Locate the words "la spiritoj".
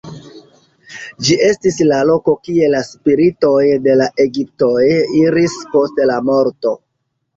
2.75-3.53